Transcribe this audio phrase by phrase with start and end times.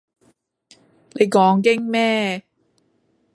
[1.13, 2.41] 你講經咩？